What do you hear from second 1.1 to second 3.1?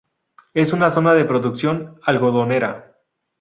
de producción algodonera.